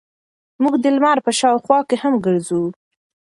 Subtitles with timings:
[0.61, 2.63] موږ د لمر په شاوخوا کې هم ګرځو.